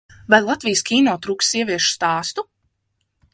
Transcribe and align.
Vai 0.33 0.37
Latvijas 0.45 0.81
kino 0.87 1.13
trūkst 1.25 1.53
sieviešu 1.57 1.93
stāstu? 1.99 2.47